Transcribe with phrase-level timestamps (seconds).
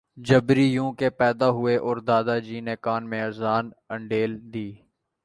[0.27, 4.69] جبری یوں کہ، پیدا ہوئے اور دادا جی نے کان میں اذان انڈیل دی